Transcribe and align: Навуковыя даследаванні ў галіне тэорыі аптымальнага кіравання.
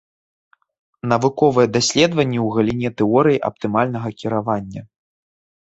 Навуковыя 1.11 1.67
даследаванні 1.75 2.39
ў 2.45 2.55
галіне 2.55 2.89
тэорыі 3.03 3.43
аптымальнага 3.51 4.09
кіравання. 4.23 4.81